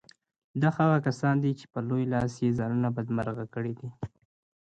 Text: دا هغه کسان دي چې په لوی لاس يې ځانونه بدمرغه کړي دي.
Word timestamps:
دا 0.61 0.69
هغه 0.77 0.97
کسان 1.07 1.35
دي 1.43 1.51
چې 1.59 1.65
په 1.73 1.79
لوی 1.87 2.03
لاس 2.13 2.31
يې 2.43 2.49
ځانونه 2.59 2.87
بدمرغه 2.95 3.45
کړي 3.53 3.73
دي. 3.79 3.89